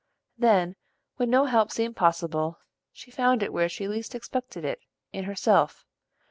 Then, 0.35 0.77
when 1.17 1.29
no 1.29 1.45
help 1.45 1.69
seemed 1.69 1.95
possible, 1.95 2.57
she 2.91 3.11
found 3.11 3.43
it 3.43 3.53
where 3.53 3.69
she 3.69 3.87
least 3.87 4.15
expected 4.15 4.65
it, 4.65 4.79
in 5.13 5.25
herself. 5.25 5.85